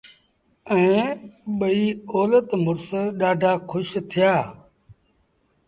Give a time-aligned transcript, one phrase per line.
[0.71, 1.19] ائيٚݩ
[1.57, 4.35] ٻئيٚ اولت مڙس ڏآڍآ کُش ٿيٚآ۔